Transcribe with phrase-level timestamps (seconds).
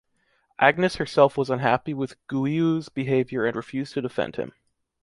[0.57, 4.51] Agnes herself was unhappy with Guiu’s behavior and refused to defend him.